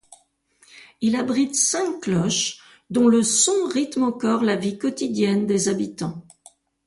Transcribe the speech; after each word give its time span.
Il 1.01 1.15
abrite 1.15 1.53
cinq 1.53 1.99
cloches, 2.01 2.57
dont 2.89 3.07
le 3.07 3.21
son 3.21 3.67
rythme 3.71 4.01
encore 4.01 4.41
la 4.43 4.55
vie 4.55 4.79
quotidiennes 4.79 5.45
des 5.45 5.67
habitants. 5.69 6.25